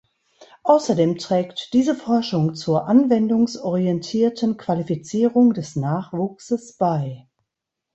Außerdem 0.63 1.19
trägt 1.19 1.73
diese 1.73 1.93
Forschung 1.93 2.55
zur 2.55 2.87
anwendungsorientierten 2.87 4.57
Qualifizierung 4.57 5.53
des 5.53 5.75
Nachwuchses 5.75 6.75
bei. 6.77 7.27